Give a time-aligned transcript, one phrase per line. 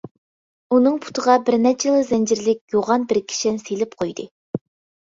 [0.75, 4.29] ئۇنىڭ پۇتىغا بىرنەچچىلا زەنجىرلىك يوغان بىر كىشەن سېلىپ قويدى.